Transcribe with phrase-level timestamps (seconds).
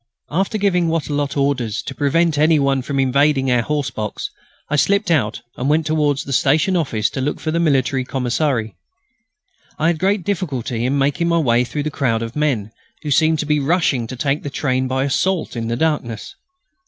[0.31, 4.31] After giving Wattrelot orders to prevent any one from invading our horse box
[4.67, 8.75] I slipped out and went towards the station office to look for the military commissary.
[9.77, 12.71] I had great difficulty in making my way through the crowd of men
[13.03, 16.33] who seemed to be rushing to take the train by assault in the darkness.